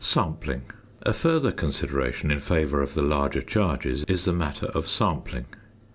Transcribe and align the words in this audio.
~Sampling.~ 0.03 0.63
A 1.03 1.13
further 1.13 1.51
consideration 1.51 2.31
in 2.31 2.39
favour 2.39 2.81
of 2.81 2.95
the 2.95 3.03
larger 3.03 3.43
charges 3.43 4.03
is 4.05 4.25
the 4.25 4.33
matter 4.33 4.65
of 4.73 4.87
sampling. 4.87 5.45